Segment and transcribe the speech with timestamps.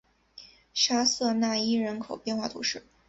[0.73, 2.87] 沙瑟讷伊人口变化图示